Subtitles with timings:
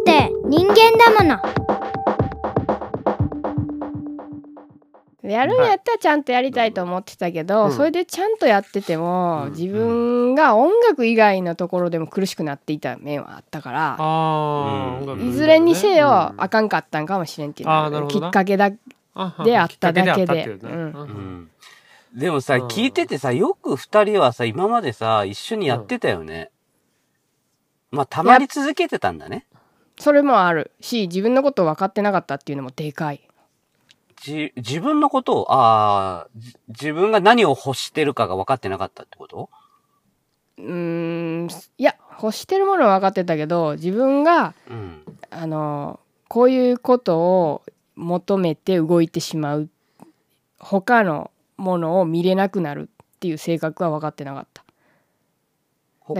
[0.00, 1.70] って人間だもの。
[5.22, 7.72] やるんやったらちゃんとやりたいと思ってたけど、うん。
[7.72, 9.50] それでちゃんとやってても、うん。
[9.52, 15.28] 自分が音楽以外のところでも苦しくなっていた面はあったから、うん。
[15.28, 18.70] いずれにせよ、うんあかんかったんかもしれんっていうきっかけだ
[19.14, 19.56] あで。
[19.56, 20.58] あっただけで
[22.14, 22.66] でもさ、うん。
[22.66, 26.50] 聞いててさ、よく二人はさ、今までさ、一緒にやってたよね。
[27.92, 29.46] まあ、たまり続けてたんだね。
[30.00, 33.20] それもあるし自分のことを分かってなかったっていうのもでかい。
[34.22, 39.48] じ、自分のことを、ああ、じ自分が何を欲してるかが分かってなかったってこと？
[40.58, 45.04] うーんいや欲してるものは分かってたけど自分がうん。
[45.30, 47.62] あのこういうことを
[47.96, 49.68] 求めて動いてしまう
[50.58, 54.64] 他のものを見れなくなるっていう性格は分かってなかった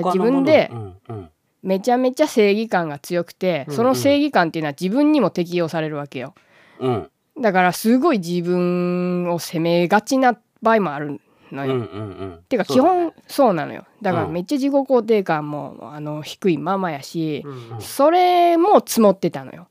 [0.04, 1.30] 自分でうん、うん。
[1.62, 6.34] めちゃめちゃ正義感が強くてうんその正義感っていうのは自分にも適用されるわけよ。
[6.78, 7.10] うん。
[7.40, 11.20] だからすごい自分を責めがちな場合もある
[11.52, 12.40] のよ、うんうんうん。
[12.48, 13.84] てか基本そうなのよ。
[14.02, 14.32] だからうん。
[14.32, 17.80] めっちゃ自己肯定感もあの低いままやし、うんうん。
[17.80, 19.68] それも積もってたのよ。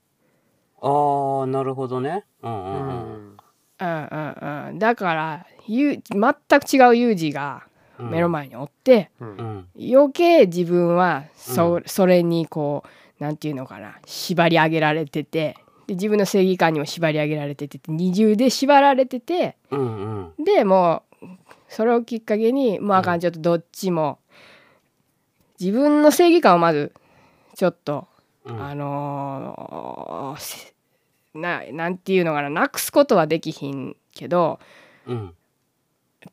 [0.82, 2.24] ああ、なるほどね。
[2.42, 3.38] うんうんうん。
[3.82, 4.80] うんうんうん。
[4.80, 7.69] だからゆ全く違うユージがうん
[8.00, 9.12] 目の前におって。
[9.20, 12.84] 余計自分はそ,、うそれにこ
[13.20, 20.44] うなんていうのかな縛り上げられててで自分の正義感にも縛り上げられてて二重で縛られててうんうん。
[20.44, 21.26] でもう
[21.68, 24.20] それをきっかけにもうあかんちょっとどっちも
[25.60, 26.94] 自分の正義感をまず
[27.56, 28.08] ちょっと、
[28.46, 30.74] うんあのーせ
[31.34, 34.60] ななんていうのかななくすことはできひんけど
[35.06, 35.34] うん。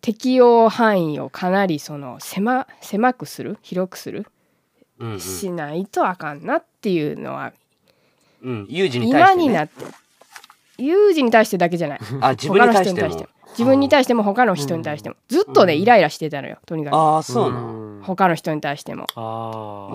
[0.00, 4.26] 適用範囲をかなりその狭狭くする広くする、
[4.98, 5.20] うんうん。
[5.20, 7.52] しないとあかんなっていうのは
[8.42, 8.66] うん。
[8.68, 9.44] 有事に対して、ね。
[9.44, 9.84] 今になって
[10.78, 13.28] 有事に対してだけじゃない あ、自分に対しても。
[13.50, 18.00] 自分に対しても他の人に対してもずっとねうんイライラしてたのよとにかくああ、そうなの。
[18.00, 19.06] ん他の人に対しても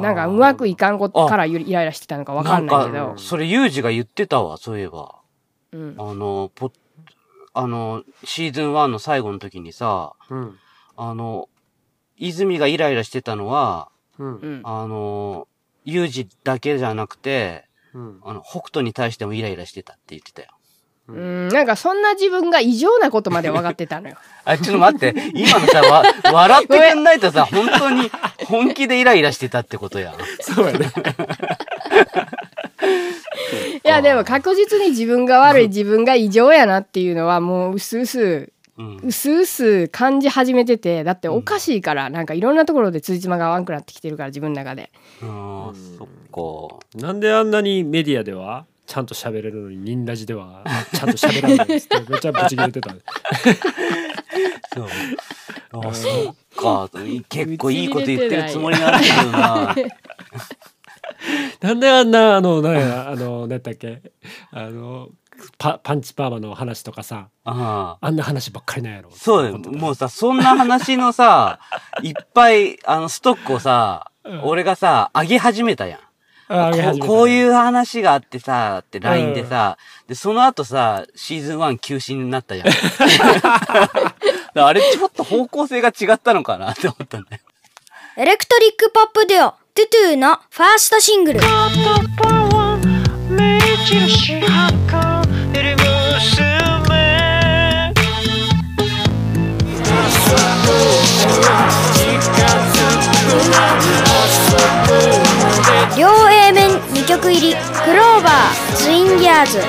[0.01, 5.15] なんかうまくいかんことからイライラしてたのかわかんないけどなんか、それ、ユージが言ってたわ、そういえば。
[5.71, 6.71] うんあの、ポ
[7.53, 10.57] あの、シーズン1の最後の時にさ、うん。
[10.95, 11.49] あの、
[12.17, 14.35] 泉がイライラしてたのは、うん。
[14.35, 14.61] うん。
[14.63, 15.47] あの、
[15.83, 18.19] ユージだけじゃなくて、うん。
[18.23, 20.49] あの、北斗に対してもイライラしてたって言ってたよ。
[21.07, 21.47] うん。
[21.49, 24.15] なんかそんな自分が異常なことまで分かってたのよ。
[24.45, 28.09] あ、ちょっと待って、今のさ、わ、笑ってくんないとさ、 本当に
[28.45, 30.15] 本気でイライラしてたってことやん。
[30.39, 30.85] そうやね。
[30.85, 30.89] い
[33.91, 38.47] やでも確実に自分が悪い 自分が異常やなっていうのはもう薄々
[38.77, 38.99] うん。
[39.03, 44.89] 薄々感じ始めててだっておかしいからなんかいろんなところで辻褄が合わんくなってきてるから自分の中で
[45.21, 47.05] ああ、そっか。
[47.05, 50.63] なんであんなにメディアではちゃんと喋れるのにニンラジでは
[50.93, 52.89] ちゃんと喋らないんですって めっちゃブチ切れてた
[54.73, 54.87] そう。
[55.73, 56.89] ああ、そっか。
[57.29, 59.75] 結構いいこと言ってるつもりなんだけどな。
[61.61, 64.01] なんであんなあのなんや あの何だっけ？
[64.51, 65.09] あの
[65.57, 68.05] パパンチパーマの話とかさああ。
[68.05, 69.57] あんな話ばっかりなんやろそうだよ。
[69.57, 71.59] もうさ、そんな話のさ、
[72.03, 75.99] いっぱい、あの、ストックをさ、うん俺がさ、上げ始めたやん。
[76.47, 79.77] こうこういう話があってさ、って LINE でさ、
[80.07, 82.67] で、その後さ、シーズン1休止になったじゃん。
[84.63, 87.41] あれちょっと方向性が違ったのかなって思ったんだよ。
[88.17, 91.39] エレクトリックポップデュオトゥトゥのファーストシングル。
[105.97, 107.55] 両 A 面2曲入り
[107.85, 109.59] 「クローバーツインギアーズ」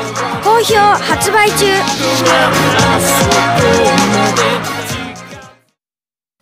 [0.42, 1.66] 好評発売中。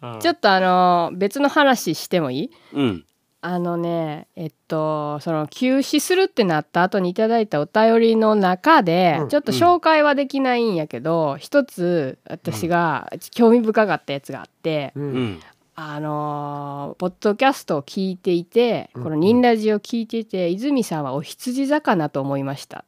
[0.02, 2.50] うんちょっとあの別の話してもいい？
[2.72, 3.04] うん。
[3.42, 15.40] あのねえっとその休止するってなった後にいただいたお便りの中で、うんちょっと紹介はできないんやけど、一つ私が興味深かったやつがあって、ううんん。
[15.74, 22.84] あのーポッドキャストを聞いていて、うんこの「ニンラジ」を聞いていて、泉さんはお羊座かなと思いました。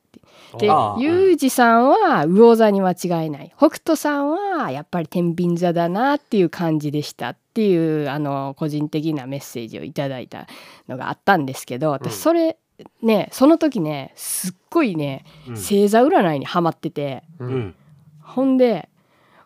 [0.58, 1.00] でああ。
[1.00, 3.52] ユージさんは魚座に間違いない。
[3.56, 10.46] 北斗さんはやっぱり天秤座だなっていう感じでしたっていうあの個人的なメッセージをいただいた
[10.88, 12.56] のがあったんですけど私それ
[13.02, 17.54] ねその時ねすっごいねうん星座占いにはまっててううん。
[17.58, 17.74] ん。
[18.22, 18.88] ほんで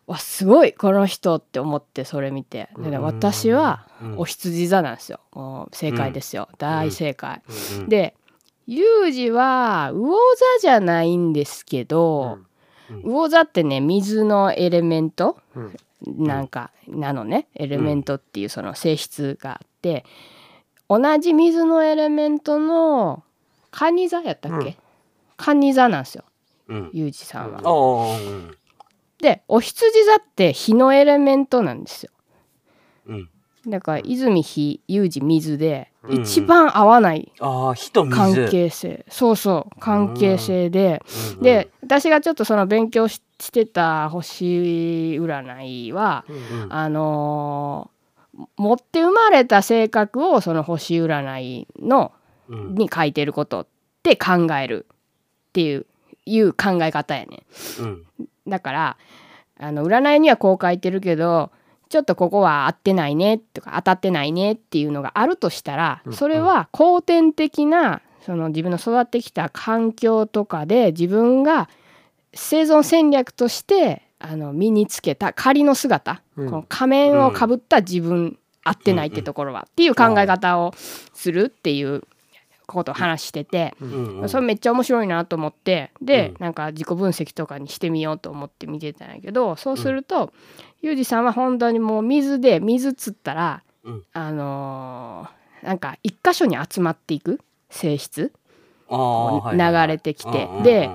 [0.06, 2.68] わすごいこの人って思ってそれ見て。
[2.78, 4.18] でねうん私はうん。
[4.18, 5.20] お羊座なんですよ。
[5.32, 7.42] もう正解ですよ、大正解。
[7.78, 7.88] うん。
[7.88, 8.14] で
[8.66, 12.38] ユージは魚座じゃないんですけど、
[13.04, 15.76] 魚座ってね水のエレメント、うん。
[16.18, 20.04] なんかなのねエレメントっていうその性質があって、
[20.88, 23.24] 同じ水のエレメントの
[23.70, 24.76] 蟹座やったっけ、うん。
[25.36, 26.24] 蟹座なんですよ
[26.68, 26.90] うん。
[26.92, 27.60] ユージさんは。
[29.20, 32.12] でお羊座って火のエレメントなんですよ。
[33.06, 33.28] うん。
[33.66, 37.32] だから泉火ユージ水でうん一番合わない。
[38.10, 41.02] 関係性、そうそう関係性で、
[41.40, 44.44] で、私がちょっとその勉強ししてた星
[45.18, 46.72] 占いは、うん。
[46.72, 47.96] あのー
[48.58, 52.12] 持って生まれた性格をその星占いの
[52.50, 52.74] うん。
[52.74, 53.66] に書いてることっ
[54.02, 54.86] て考える
[55.48, 55.86] っていう
[56.26, 57.44] いう考え方やね。
[57.80, 58.06] うん。
[58.46, 58.96] だから
[59.58, 61.50] あの占いにはこう書いてるけど
[61.88, 66.12] ちょっとここは合ってないねとか当たってないねっていうのがあるとしたらうん。
[66.12, 71.68] それは後天的なその自分の育ってきた環境とかで自分が
[72.34, 76.50] 生存戦略としてあの身につけた仮の姿、うん。
[76.50, 82.02] この仮面をかぶった自分、合ってないってところは、っていう考え方をするっていう
[82.66, 84.20] ことを話してて、うん。
[84.20, 84.28] うん。
[84.28, 86.36] それめっちゃ面白いなと思ってで、うん。
[86.40, 90.32] なんか自己分析とかにしてみようと思って見てたんやけどそうすると、
[90.82, 94.02] ユージさんは本当にもう水で水つったら、うん。
[94.12, 97.40] あのーなんか一箇所に集まっていく
[97.70, 98.32] 性質
[98.88, 100.44] あーはいはい流れてきて。
[100.44, 100.90] うんうんで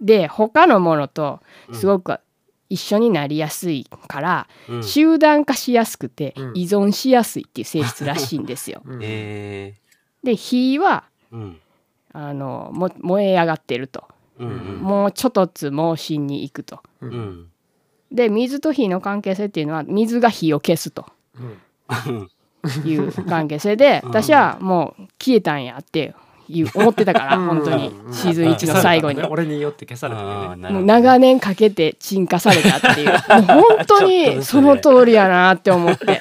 [0.00, 1.74] で他のものとうん。
[1.74, 2.18] すごく
[2.70, 4.82] 一緒になりやすいから、うん。
[4.82, 6.52] 集団化しやすくてうん。
[6.54, 8.80] 依存しやすいっていう性質らしいんですよ。
[8.84, 9.00] うん。
[9.02, 9.74] え
[10.22, 11.60] で火はーうん。
[12.12, 14.04] あのも燃え上がってると。
[14.38, 14.56] うんうん。
[14.78, 16.80] もうちょっとずつ猛進に行くと。
[17.00, 17.12] ううん。
[17.12, 17.46] ん
[18.12, 21.06] で水と火の関係性っていうのは水が火を消すと。
[22.84, 24.10] いう関係性でうん。
[24.10, 26.14] 私はもう消えたんやって
[26.48, 27.46] いう思ってたからうん。
[27.46, 27.88] 本当に。
[27.88, 28.12] うん。
[28.12, 29.22] シーズン1の最後に。
[29.22, 30.70] 俺によって消されたね。
[30.70, 33.08] もう長年かけて沈下されたっていう。
[33.08, 36.20] もう本当にその通りやなって思って。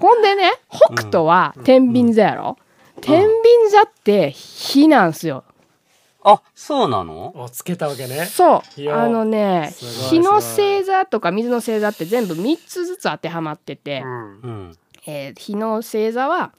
[0.00, 2.58] ほんでね北斗は天秤座やろ？
[3.00, 5.44] 天秤座って火なんすよ。
[6.22, 7.32] あそうなの？
[7.34, 8.26] おつけたわけね。
[8.26, 8.80] そう。
[8.80, 14.40] いやあのね火の星座とか水の星座って全部3つずつ当てはまってて、うん。
[14.40, 14.78] うん。
[15.06, 16.52] えー火の星座は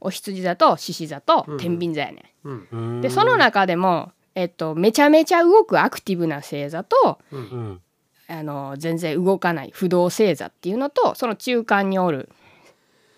[0.00, 2.68] お羊座と獅子座と天秤座やね、うん。
[2.72, 3.00] うん。
[3.02, 7.80] でその中でも、えっと、めちゃめちゃ動くアクティブな星座とうんうん。
[8.28, 12.30] あの全然動かない不動星座っていうのとその中間におる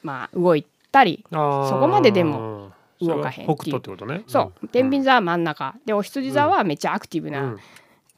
[0.03, 1.37] まあ動いたりそ
[1.81, 2.71] こまででも
[3.01, 4.23] 動かへんっていうそれが北斗ってことね。
[4.29, 4.69] そう。
[4.69, 5.75] 天秤座は真ん中。
[5.85, 7.59] でお羊座はめっちゃアクティブな、うん。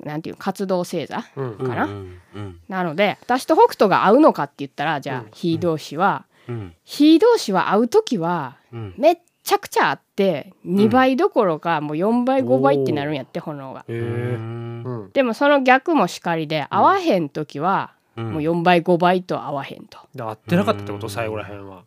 [0.05, 1.85] なんていう活動星座かな。
[1.85, 5.29] うんうんなので私と北斗が合うのかって言ったらじゃあうん。
[5.33, 6.75] 火同士はうん。
[6.85, 8.95] 火同士は会う時はうん。
[8.99, 13.85] めっちゃくちゃあって2倍どころかもう4倍5倍ってなるんやって炎が。
[15.13, 19.99] でもその逆もしかりで合わへん時はうんもう4倍5倍と合わへんと。
[20.15, 21.07] で合ってなかったってこと？
[21.07, 21.85] うん最後らへんは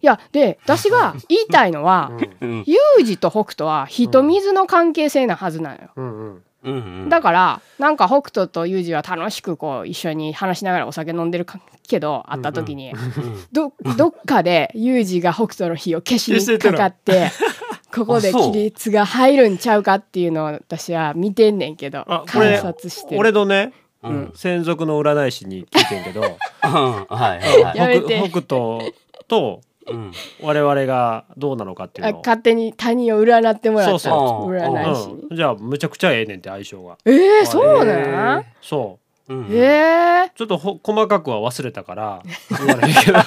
[0.00, 2.10] いやで私が言いたいのは
[2.40, 2.50] うん。
[2.50, 5.90] うんユージと北斗は火と水の関係性なはずなのよ。
[5.96, 6.04] うん。
[6.04, 6.42] うんうん。
[6.70, 17.30] うんだからなんか北斗とユージは楽しくこう一緒に話しながらお酒飲んでるかけど会った時にうんどどっかでユージが北斗の火を消しにかかって
[17.94, 23.20] ここであそう亀裂が入るんちゃうかっていうのを私は見てんねんけどあこ観れ察してる。
[23.20, 24.12] 俺のねうん。
[24.12, 26.20] うん専属の占い師に聞いてんけど。
[26.60, 27.76] はいはいはい。
[27.76, 28.18] やめて。
[28.18, 28.94] 北北斗
[29.26, 30.12] とうん。
[30.42, 32.20] 我々がどうなのかっていうあのを。
[32.20, 34.52] 勝手に他人を占ってもらったそうそう。
[34.52, 35.08] 占い師。
[35.08, 35.36] にうん。
[35.36, 36.98] じゃあむちゃくちゃええねんって相性が。
[37.04, 38.44] えー、そうなん？
[38.60, 39.34] そう。
[39.34, 42.22] んえー、うちょっとほ細かくは忘れたから。
[42.58, 43.18] 言 わないけど。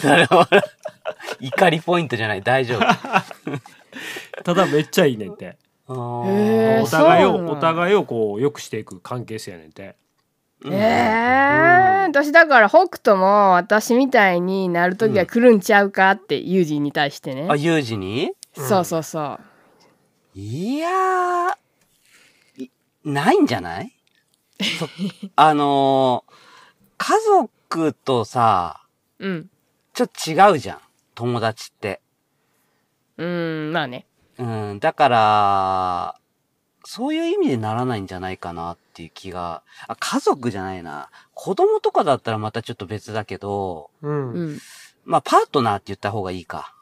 [0.00, 0.48] それは
[1.40, 2.42] 怒りポイントじゃない。
[2.42, 2.80] 大丈夫。
[4.42, 5.56] ただめっちゃいいねんって
[5.88, 9.82] お互いをお互いをこう良くしていく関係性やねんて。
[9.82, 9.94] うん
[10.70, 18.32] えー、私だから北斗も私みたいになる時が来るんちゃうかってユージに対してね、あ有事に？
[18.54, 19.38] そうそうそ
[20.34, 20.38] う。
[20.38, 22.70] いやーい
[23.04, 23.92] ないんじゃない？
[24.78, 24.88] そ
[25.36, 26.32] あのー
[26.98, 28.82] 家族とさ
[29.18, 29.50] うん。
[29.92, 30.78] ちょっと違うじゃん
[31.16, 32.00] 友達って。
[33.18, 34.06] うんまあね。
[34.38, 36.14] うんだから
[36.84, 41.08] そういう意味でならないんじゃないかなっていう気があ家族じゃないな。
[41.34, 44.32] 子供とかだったらまたちょっと別だけどうん。
[44.32, 44.58] うん。
[45.04, 46.74] まあパートナーって言った方がいいか。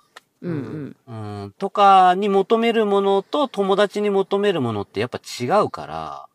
[0.42, 1.42] うんうん。
[1.42, 6.26] うん、とかに求めるものと友達に求めるものってやっぱ違うから、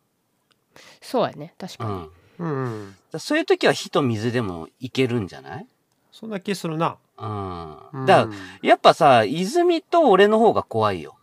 [1.01, 1.53] そうやね。
[1.57, 2.09] 確かに、うん。
[2.39, 2.95] うんうん。
[3.11, 5.67] だそういう時は火と水でもいけるんじゃない？
[6.11, 6.97] そんな気するな。
[7.17, 7.77] うん。
[7.93, 8.05] うん。
[8.05, 11.17] だから、やっぱさ、泉と俺の方が怖いよ。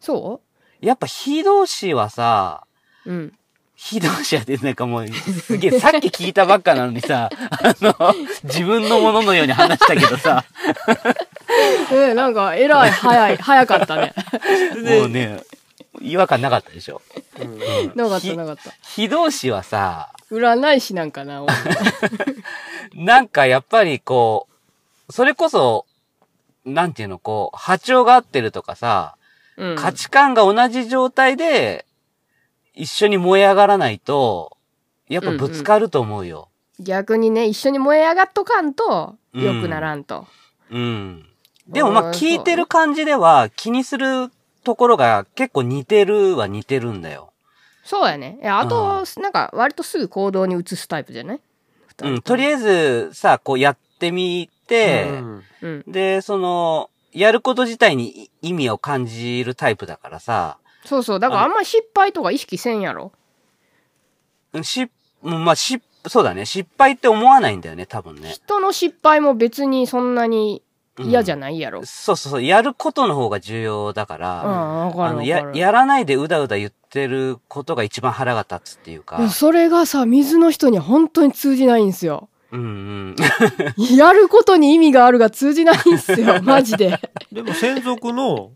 [0.00, 0.42] そ
[0.80, 2.66] やっぱ非同士はさ、
[3.06, 3.32] ううん。
[3.76, 10.44] 非同士はってなんかもう、すげえ、さっき聞いたばっかなのにさ、 あの、自分のもののように話したけどさ、
[11.92, 14.14] えなんか、えらい早い、早かったね。
[15.00, 15.42] もうね、
[16.00, 17.02] 違和感なかったでしょ。
[17.94, 18.72] なかっひたなかった。
[18.82, 21.52] 非同士はさ、占い師なんかな、俺
[22.94, 24.46] なんかやっぱりこ
[25.08, 25.84] う、それこそ、
[26.64, 29.16] なんていうの、こう、波長が合ってるとかさ、
[29.56, 29.76] うん。
[29.76, 31.84] 価値観が同じ状態で、
[32.74, 34.56] 一緒に燃え上がらないと、
[35.08, 36.48] やっぱぶつかると思うよ。
[36.80, 40.26] 逆にね、一緒に燃え上がっとかんと、うん良くならんと。
[40.70, 41.26] うん。
[41.66, 44.30] でもまあうん聞いてる感じでは気にする
[44.62, 47.32] ところが結構似てるは似てるんだよ。
[47.84, 48.38] そうやね。
[48.40, 51.40] いやあと、なんか、割とすぐ行動に移すタイプじゃない？
[52.02, 52.22] うん。
[52.22, 55.84] とりあえずさ、こうやってみて、うんうん。
[55.86, 61.20] で、その、やること自体に意味を感じるタイプだからさ、そうそう。
[61.20, 63.12] だからあんまり失敗とか意識せんやろ？
[64.52, 64.90] うんし、
[65.22, 66.44] うんまあし、そうだね。
[66.44, 68.28] 失敗って思わないんだよね、多分ね。
[68.28, 70.62] 人の失敗も別にそんなに
[70.98, 71.84] 嫌じゃないやろ。
[71.86, 72.42] そうそうそう。
[72.42, 75.24] やることの方が重要だから、うん。
[75.24, 79.28] ややらないでうだうだ言ってることが一番腹が立つっていうか。
[79.30, 82.28] それがさ、水の人には本当に通じないんですよ。
[82.54, 83.16] うんうん。
[83.96, 86.98] やることに意味があるが通じないんすよ、 マジで。
[87.32, 88.52] でも専属の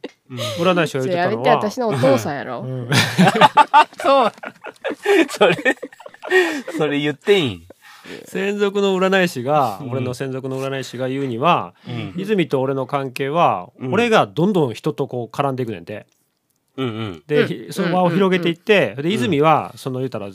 [0.59, 2.61] 占い師が言ってたのはやめて、私のお父さんやろ。
[2.61, 2.89] うん
[4.01, 4.33] そう。
[5.31, 5.57] それ、
[6.77, 7.47] それ言っていい？
[7.55, 7.63] ん
[8.25, 16.07] 専属の占い師が、うん俺の専属の占い師が言うには、うん泉と俺の関係は、うん俺がどんどん人とこう絡んでいくねんて。
[16.77, 17.23] うんうん。
[17.27, 20.29] で、うんひその輪を広げていって、で泉はその言うたら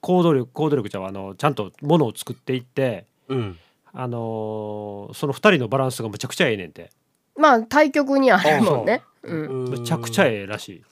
[0.00, 3.58] 行動力行動力じゃあのちゃんとものを作っていって、うん。
[3.92, 6.90] あのーその二人のバランスがむちゃくちゃええねんて。
[7.36, 9.02] まあ、対局にあるもんね。
[9.22, 9.64] うん。
[9.70, 10.82] むちゃくちゃええらしい。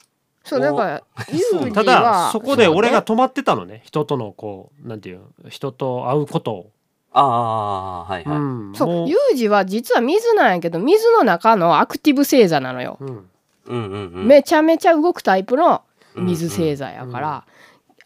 [0.45, 6.71] そう、だから、ユそうージただは、そこで俺がそ止まってたのね人とのこうなんていう人と会うことを、
[7.13, 8.39] ああ、はいはい。
[8.39, 12.97] うんそう、ユージは実は水なんやけど、水の中のアクティブ星座なのよ。
[13.01, 14.27] うんうんうんうん。
[14.27, 15.83] めちゃめちゃ動くタイプの
[16.15, 17.45] 水星座やから、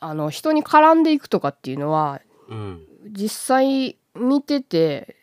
[0.01, 2.81] あの、人に絡んでいくとかっていうのは、うん。
[3.13, 5.17] 実際見てて、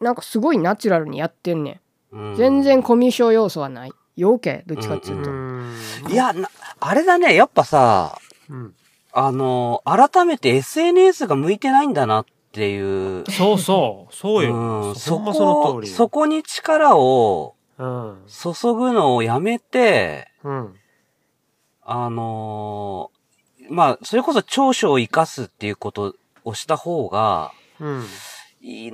[0.00, 2.36] なんかすごいナチュラルにやってんねうんん。
[2.36, 3.92] 全然コミュ障要素はない。
[4.16, 5.30] 陽系どっちかっていうと。
[5.30, 5.74] うん
[6.08, 6.48] いや、な
[6.80, 8.74] あれだね、やっぱさ、うん
[9.12, 13.24] あの、改めて SNS が向いてないんだなっていう。
[13.30, 14.54] そうそうそうよ、
[14.88, 20.74] うん、そそほんまそのこ通、りそこに力をうん注ぐのをやめて、うん
[21.82, 23.13] あのー
[23.70, 28.04] まあ、それこそ長所を生かすっていうことをした方が、うん
[28.60, 28.92] いい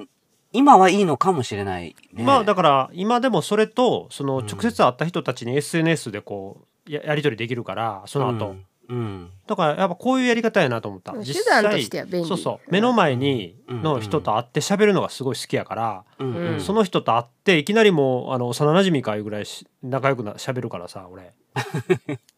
[0.53, 2.25] 今はいいのかもしれない、ね。
[2.25, 8.67] まあだから今でもそれとそのうん直接会った人たちに SNS でこうややり取りできるからその後、うん。
[8.89, 9.31] うん。
[9.47, 21.33] だからやっぱこういうやり方やなと思った手実段としては便利そうそう目の前にうんの人と会って喋るのがすごい好きやから、うんうんその人と会っていきなりもうあの幼馴染かいうぐらいし仲良くな喋るからさ俺、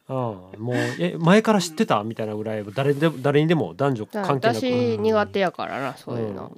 [0.09, 2.03] うん、もうえ前から知ってた？
[2.03, 4.57] みたいなぐらい誰で誰にでも男女関係なく。
[4.57, 6.53] 私苦手やからな、そういうの。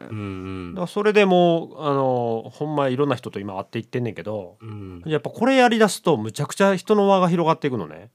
[0.00, 0.74] うん。
[0.74, 5.02] だからそれでもうあのほんまいろんな人と今会っていってんねんけどうん。
[5.06, 8.10] やっぱこれやりだすとむちゃくちゃ人の輪が広がっていくのね。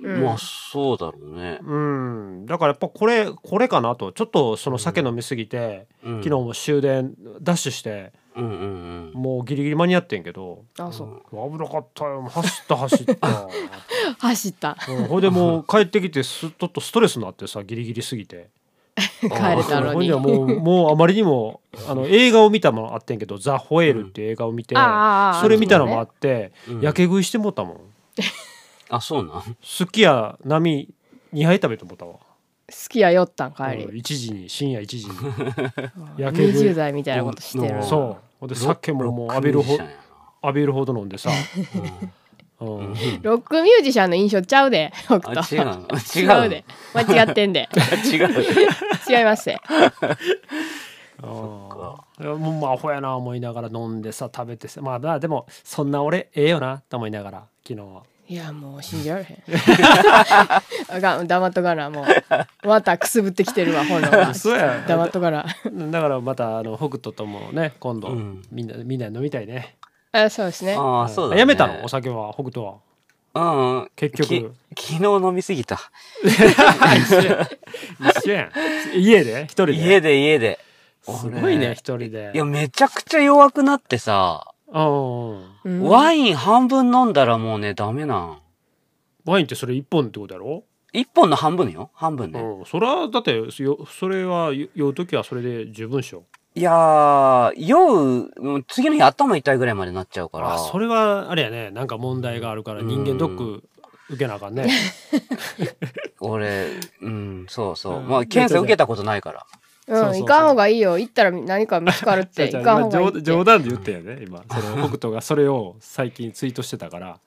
[0.00, 0.22] うん。
[0.22, 1.58] まあ、そうだろうね。
[1.62, 4.12] うん、だからやっぱこれこれかなと。
[4.12, 6.16] ちょっとその酒飲みすぎて、うん。
[6.22, 10.64] 昨日も終電ダッシュしてうんうんもうギリギリ間に合ってんけど。
[10.78, 11.22] あ、そう。
[11.30, 12.22] 危なかったよ。
[12.22, 13.48] 走った走った、
[14.18, 14.76] 走った。
[14.88, 18.50] うん、ほいでもう 帰ってきてすちょっとストレスになってさギリギリすぎて。
[19.20, 19.30] 帰れ
[19.64, 19.94] たのに。
[19.94, 20.14] ほいで。
[20.16, 24.74] もうもうあまりにもあの映画を見たのもあってんけど「ザ・ホエール」っていう映画を見て、
[25.40, 26.80] それ見たのもあって、うん。
[26.80, 27.80] やけ食いしてもったもん。
[28.90, 29.56] あ、そうなん？
[29.62, 30.88] すき家波
[31.34, 32.18] 2杯食べてもったわ、好
[32.88, 33.78] きやよったん帰うん。
[33.92, 34.00] り。
[34.00, 35.12] 1時に深夜1時に。
[36.18, 36.70] やけ食い。
[36.70, 37.82] 20代みたいなことしてる。
[37.84, 39.96] そうで酒ももう浴びるほロックミュージシャンや
[40.42, 41.30] 浴びるほど飲んでさ、
[42.60, 42.94] うん。
[43.22, 45.56] ロックミュージシャンの印象ちゃうで、北斗。
[45.56, 45.88] 違うの？
[46.14, 46.64] 違うの違うで。
[46.94, 47.68] 間違ってんで。
[48.12, 48.28] 違う。
[49.08, 49.48] 違います。
[49.48, 49.60] ね。
[51.20, 51.24] あ
[52.20, 54.80] あいやもうまあアホやな思いながら飲んでさ食べてさ。
[54.80, 59.42] まあまあでもそんな俺ええよなと思いながら昨日はいや、もう信じられへん。
[60.88, 62.06] あかん、黙っとかな、もう。
[62.66, 64.34] またくすぶってきてるわ、炎が。
[64.36, 65.46] そうや黙っとかな。
[65.90, 69.76] だからまたあの北斗ともね今度、うんみんなみんな飲みたいね
[70.12, 70.74] あ、そうですね。
[70.78, 71.40] ああ、そうだ、ね。
[71.40, 71.82] やめたの？
[71.84, 72.74] お酒は北斗は
[73.34, 73.90] うんうん。
[73.96, 75.78] 結局き昨日飲みすぎた。
[76.22, 76.34] 一
[78.28, 78.50] 緒やん
[78.94, 79.44] 家で？
[79.44, 79.72] 一人で？
[79.72, 80.58] 家で家で。
[81.02, 88.38] すごいね一人でいや、めちゃくちゃ弱くなってさ、ワイン半分飲んだらもうね、ダメなん。
[89.24, 90.64] ワインってそれ一本ってことやろ？
[90.92, 92.40] 一本の半分よ半分ね。
[92.40, 93.50] うんそれはだってよ
[93.86, 100.54] それは酔う時はそれで十分っしょいやー、酔う、もう次の日頭痛いぐらいまでなっちゃうから。
[100.54, 103.64] あそれはあれやねなんか問題があるから人間ドック
[104.08, 104.66] 受けなあかんね
[106.20, 106.68] 俺、
[107.02, 107.96] うん、そうそう。
[107.98, 109.46] うんまあ、検査受けたことないから。
[109.88, 110.20] うんそうそうそう。
[110.20, 110.98] 行かん方がいいよ。
[110.98, 112.48] 行ったら何か見つかるって。
[112.52, 113.22] 行かん方がいいって。
[113.22, 114.42] 冗冗談で言ったよね今。
[114.48, 117.18] その 北斗がそれを最近ツイートしてたから。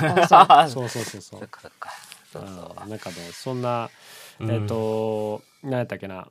[0.00, 0.88] あそう。
[0.88, 1.90] そうそうそうそっかそっか。
[2.32, 3.90] そうそううんなんかねそんな
[4.40, 4.50] うん。
[4.50, 6.28] えっ、と何やったっけな。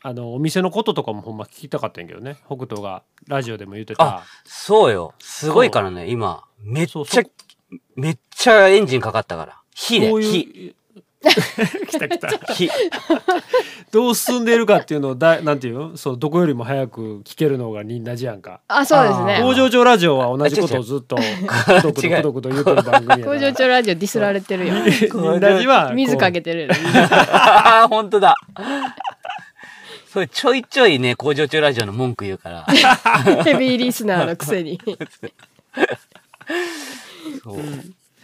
[0.00, 2.36] あのお店のこととかもほんま聞きたかったんやけどね。
[2.46, 4.04] 北斗がラジオでも言ってた。
[4.04, 5.12] あそうよ。
[5.18, 6.44] すごいからね、今。
[6.62, 7.20] めっちゃそうそ、
[7.96, 9.60] めっちゃエンジンかかったから。
[9.74, 10.74] 火で火。
[11.88, 12.28] 来た来た。
[12.54, 12.70] 火。
[13.90, 15.96] どう進んでいるかっていうのをだなんていうの？
[15.96, 18.60] そうどこよりも早く聞けるのが同じやんか。
[18.68, 21.20] あそうですあね工場長ラジオは同じことをずっとく
[21.82, 24.74] どくどくどくど言うてる番組工場長ラジオディスられてるよ。
[25.40, 26.72] ラジは水かけてるよ。
[27.10, 28.36] ああ、ほんとだ。
[30.12, 32.64] それちょいちょいね、工場長ラジオの文句言うから。
[33.44, 34.80] ヘビーリスナーのくせに。
[37.44, 37.58] そう。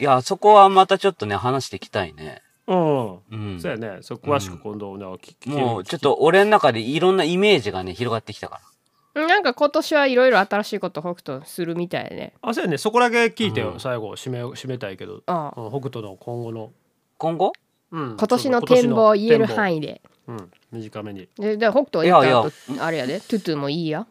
[0.01, 2.41] いや、そこはまたちょっとね、話していきたいね。
[2.67, 3.61] うん、うん。
[3.61, 3.99] そうやね。
[4.01, 8.61] そう詳しく今度ね、聞聞けるもう、ちょっと俺の中でいろんなイメージがね、広がってきたか
[9.15, 9.27] ら。
[9.27, 12.35] なんか今年はいろいろ新しいこと北斗するみたいね。
[12.43, 12.79] あそうやね。
[12.79, 13.81] そこだけ聞いてよ、うん。
[13.81, 14.17] 最後。
[14.17, 16.73] 締め締めたいけど、あうん、北斗の今後の、
[17.19, 17.53] 今後？
[17.93, 21.29] うん、今年の展望を言える範囲、囲でうん、短めに。
[21.39, 22.45] でで北斗はいやいや。
[22.81, 23.21] あれやで。
[23.21, 24.07] トゥトゥもいいや。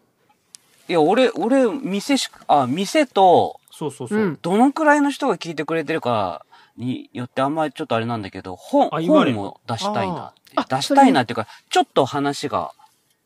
[0.88, 4.40] いや、俺、俺、店しか、あ、店と、そうそうそう、うん。
[4.42, 6.46] どのくらいの人が聞いてくれてるか
[6.78, 10.34] によってあんまりちょっとあれなんだけど、本、本も出したいな
[10.70, 12.74] 出したいなっていうか、ちょっと話が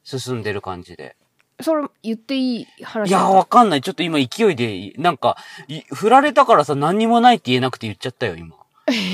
[0.03, 1.15] 進んでる感じで。
[1.59, 3.81] それ言っていい話いや、わかんない。
[3.81, 5.37] ちょっと今勢いで、なんか、
[5.67, 8.55] い振られたからさ、何にもないって言えなくて言っちゃったよ、今。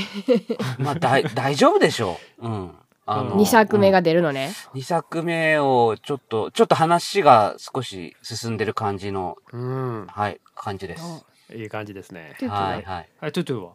[0.77, 2.48] まあ、だい、大丈夫でしょう。
[2.48, 2.72] うん。
[3.05, 4.00] あの、2作目が。
[4.00, 11.25] が出るのね、2作目を、ちょっと、ちょっと話が少し進んでる感じの、うんはい、感じです。
[11.53, 13.10] いい感じですねトゥトゥは、はい、はい。
[13.20, 13.74] はいトゥトゥは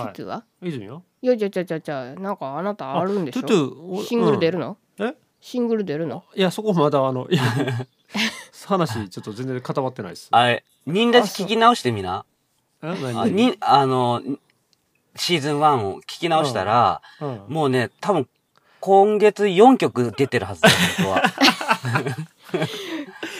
[0.00, 0.44] はトゥは？
[0.62, 1.02] い泉よ。
[1.22, 3.42] いやじゃじゃじゃじゃなんかあなたあるんでしょ？
[3.42, 5.08] トゥトゥおシングル出る、るの、うん。
[5.08, 5.14] え？
[5.40, 6.24] シングル出るの？
[6.34, 7.42] いやそこまだあのいや
[8.66, 10.28] 話ちょっと全然固まってないです。
[10.32, 12.24] あれ、忍ラジ聞き直してみな。
[12.82, 12.88] え？
[12.88, 14.20] あ何に、あの、
[15.14, 17.42] シーズン1を聞き直したら、うん。
[17.48, 18.28] もうね、多分、
[18.80, 21.22] 今月4曲出てるはずだよ、本当は。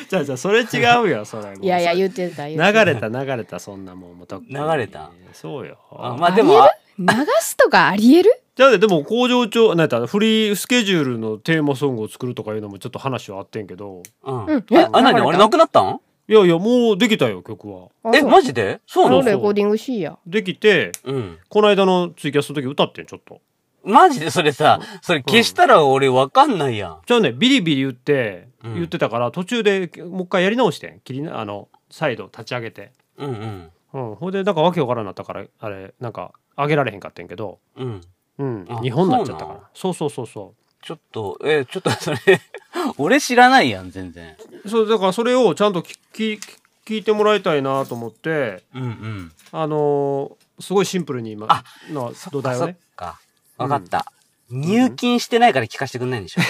[0.11, 1.51] じゃあじゃあそれ違うよ それも。
[1.53, 4.55] ういやいやそ言ってた言流ってれた流れたそんなもんもうとっくに。
[4.55, 5.11] 流れた。
[5.33, 5.77] そうよ。
[5.93, 7.07] あまあでも、あ流
[7.41, 8.33] すとかありえる？
[8.57, 14.03] じゃあねでも工場長なんやったらフリースケジュールのテーマソングを作るとかいうのもちょっと話はあってんけど。
[14.25, 14.47] うん。
[14.47, 14.65] うん。
[14.71, 15.29] え、あ、なに流れた？
[15.29, 16.01] あれなくなったん？
[16.29, 17.89] いやいやもうできたよ曲は。
[18.15, 18.81] え、マジで？
[18.87, 19.23] そうあなの？
[19.23, 20.17] のレコーディングしいや。
[20.27, 21.39] できてうん。
[21.51, 23.41] この間のツイキャスの時歌ってんちょっと。
[23.85, 26.99] マジでそれさ、それ消したら俺わかんないやん。
[27.07, 33.71] じゃあねビリビリ言ってうん言ってたから途中でもう一回やり直してん切りなあの再度立ち上げてうんうん。
[33.93, 38.01] うんほんでなんかわけわからんなったからあれなんか上げられへんかってんけどうん。
[38.39, 42.19] うんあ日本になっちゃったからそうそうそうそちょっと、え、ちょっとそれ、
[42.99, 44.37] 俺知らないやん、全然。
[44.65, 46.41] うそうだからそれをちゃんと聞き
[46.87, 49.33] 聞いてもらいたいなと思ってうんうん。
[49.51, 53.19] あのーすごいシンプルに今あの土台をねか。
[53.59, 54.07] わかった。
[54.51, 56.43] 入金してないから聞かせてくんないんでしょ？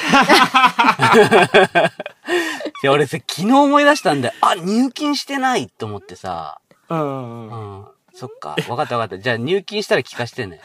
[2.83, 6.61] いや、俺さ、昨日思い出したんで、あ、入金してないと思ってさ。
[6.89, 7.87] うんうん。
[8.15, 8.57] そっか。
[8.69, 9.23] わかったわかった。
[9.23, 10.61] じゃあ入金したら聞かせてね。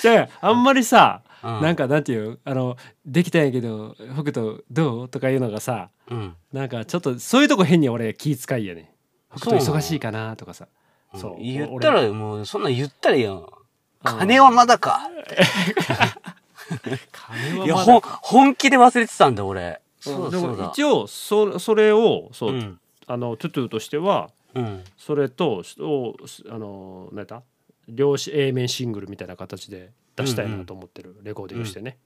[0.00, 1.60] じゃああんまりさうん。
[1.62, 6.36] なんかなんていうあのできたんやけど北斗どうとかいうのがさうん。
[6.52, 8.92] なんかちょっとそういうとこ変に俺気遣いやね
[9.36, 10.66] 北斗忙しいかなとかさ
[11.14, 13.46] そう言ったら、もう、そんなん言ったらいいやん。
[14.12, 15.08] うん金はまだか。
[16.88, 19.80] や、金はいまほん、だ本気で忘れてたんだ、俺。
[20.00, 20.70] そうだそうだ。
[20.72, 22.80] 一応そそれをそう、うん。
[23.06, 24.84] あのトゥトゥとしてはうん。
[24.96, 26.16] それとを
[26.48, 27.42] あの何やった？
[27.88, 31.98] 両し A 面シングルみたいな形で出したいなと思ってる、レコーディングしてね、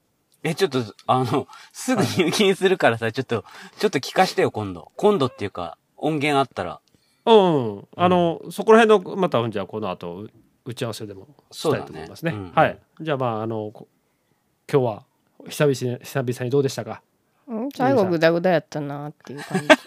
[0.43, 3.45] え、ちょっと、あの、すぐ入金するからさ、ちょっと、
[3.79, 4.91] ちょっと聞かしてよ、今度。
[4.95, 6.81] 今度っていうか、音源あったら。
[7.25, 10.31] うん、うん、あのそこら辺のまたじゃあこの後う
[10.65, 12.31] 打ち合わせでもしたいと思いますね。
[12.31, 12.51] ねうん。
[12.51, 12.77] はい。
[13.01, 13.87] じゃあまああのこ
[14.71, 15.03] 今日は
[15.47, 17.01] 久々に久々にどうでしたか？
[17.47, 19.67] うん最後グダグダやったなっていう感じ。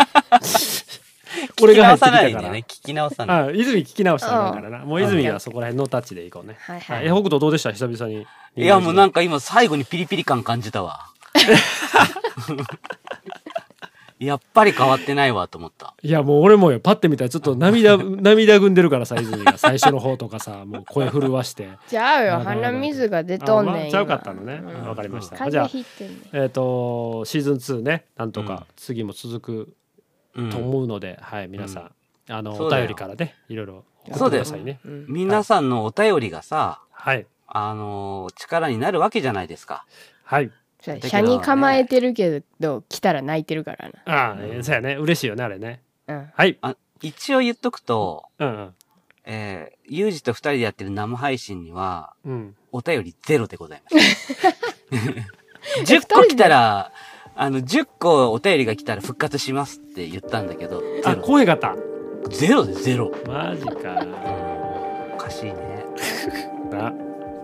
[1.63, 2.55] 俺が入聞き直さってきたから。
[2.55, 3.39] 聞き直さない。
[3.39, 6.57] あ泉聞き直したからなもう泉はそこら辺のタッチでいこうね。
[6.61, 7.05] はいは、はい。
[7.05, 7.73] いえ北斗どうでした？
[7.73, 8.27] 久々に。
[8.57, 11.09] いや、もうなんかか今最後にピリピリ感感じたわ。
[14.25, 15.95] やっぱり変わってないわと思った。
[16.03, 16.81] いやもう俺もよ。
[16.81, 19.57] パッて見たらちょっと 涙涙ぐんでるからさ泉が。
[19.59, 21.69] 最初の方とかさもう声震わして。
[21.89, 24.61] ちゃうよ鼻水が出とんねんあまあちゃうかったのね。
[24.63, 25.37] 今わかりました。
[25.37, 26.45] 風じゃあ邪ひいてんねん。
[26.45, 28.07] えっ、とシーズン2ね。
[28.17, 28.47] なんとうん。
[28.47, 29.75] か次も続く
[30.37, 30.51] うん。
[30.51, 31.91] と思うので、はい皆さん、
[32.33, 34.43] あのお便りからねいろいろ送そうだよ。
[34.43, 35.07] ってくださいねうん。
[35.09, 37.27] 皆さんのお便りがさ、はい。
[37.47, 39.85] あのー力になるわけじゃないですか。
[40.25, 40.51] はい
[40.85, 44.95] そう車に構えてるけど来たら泣いてるからああ、えーそうやね。
[44.97, 45.81] 嬉しいよねあれね。
[46.07, 46.31] なうん。
[46.35, 46.59] はい。
[46.61, 48.75] あ一応言っとくと、うん
[49.25, 52.33] えー、ユージと二人でやってる生配信には、うん。
[52.33, 55.87] うんお便りゼロでございます。
[55.87, 56.91] 10個来たら、
[57.37, 61.23] あの、10個お便りが来たら復活しますって言ったんだけど、ゼあロ。
[61.23, 61.77] 声がた
[62.31, 63.13] ゼロでゼロ。
[63.29, 64.05] マジか。
[65.15, 65.85] おかしいね。
[66.73, 66.93] な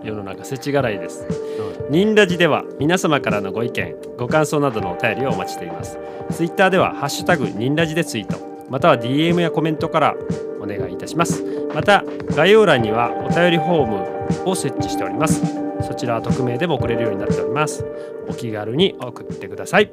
[0.03, 1.25] 世の中世知辛いです。
[1.57, 5.97] そうニンラジでは皆様からのご意見ご感想などのお便りをお待ちしています。
[6.31, 10.15] ツイッターではハッシュタグニンラジでツイートまたは DM やコメントから
[10.61, 11.43] お願いいたします。
[11.73, 12.03] また
[12.35, 15.41] 概要欄にはお便りフォームを設置しております。
[15.81, 17.85] そちらは匿名でも送れるようになっております。
[18.29, 19.91] お気軽に送ってください。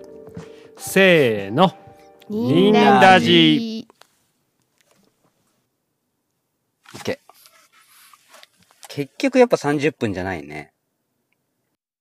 [0.77, 1.73] せーの。
[2.31, 3.88] ニンラジ
[8.99, 10.73] 結局やっぱ30分じゃないね。